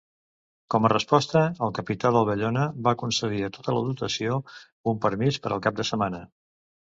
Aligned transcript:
Com 0.75 0.85
a 0.87 0.89
resposta, 0.93 1.41
el 1.65 1.73
capità 1.79 2.11
del 2.15 2.25
Bellona 2.29 2.63
va 2.87 2.93
concedir 3.01 3.43
a 3.47 3.51
tota 3.59 3.75
la 3.77 3.83
dotació 3.89 4.39
un 4.93 4.97
permís 5.07 5.37
per 5.45 5.53
al 5.57 5.61
cap 5.67 5.77
de 5.81 5.89
setmana. 5.91 6.23